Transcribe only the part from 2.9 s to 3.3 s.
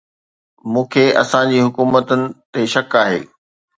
آهي